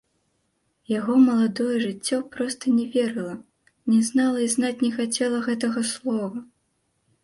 Яго 0.99 1.17
маладое 1.25 1.75
жыццё 1.83 2.17
проста 2.37 2.75
не 2.79 2.87
верыла, 2.97 3.37
не 3.93 4.01
знала 4.11 4.37
і 4.49 4.51
знаць 4.59 4.77
не 4.85 4.95
хацела 5.01 5.47
гэтага 5.51 5.91
слова. 5.97 6.37